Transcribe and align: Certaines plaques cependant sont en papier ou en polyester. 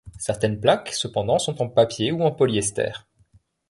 Certaines 0.17 0.59
plaques 0.59 0.89
cependant 0.95 1.37
sont 1.37 1.61
en 1.61 1.69
papier 1.69 2.11
ou 2.11 2.23
en 2.23 2.31
polyester. 2.31 2.91